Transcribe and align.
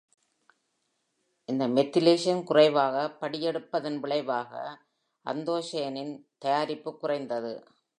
இந்த 1.49 1.67
மெத்திலேஷன் 1.67 2.43
குறைவாக 2.43 3.17
படியெடுப்பதின் 3.21 3.99
விளைவாக, 3.99 4.79
அந்தோசயனினின் 5.25 6.25
தயாரிப்பு 6.37 6.97
குறைந்தது. 6.97 7.53